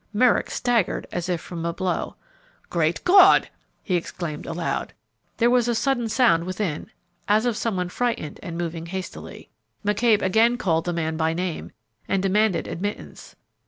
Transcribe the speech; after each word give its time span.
Merrick 0.13 0.49
staggered 0.49 1.05
as 1.11 1.29
if 1.29 1.39
from 1.39 1.63
a 1.63 1.73
blow. 1.73 2.15
"Great 2.71 3.03
God!" 3.03 3.49
he 3.83 3.95
exclaimed 3.95 4.47
aloud. 4.47 4.93
There 5.37 5.47
was 5.51 5.67
a 5.67 5.75
sudden 5.75 6.09
sound 6.09 6.45
within 6.45 6.89
as 7.27 7.45
of 7.45 7.55
some 7.55 7.75
one 7.77 7.89
frightened 7.89 8.39
and 8.41 8.57
moving 8.57 8.87
hastily. 8.87 9.51
McCabe 9.85 10.23
again 10.23 10.57
called 10.57 10.85
the 10.85 10.91
man 10.93 11.17
by 11.17 11.33
name, 11.35 11.71
and 12.07 12.23
demanded 12.23 12.67
admittance. 12.67 13.35